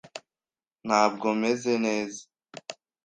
Ntabwo 0.87 1.27
meze 1.41 1.71
neza 1.85 2.21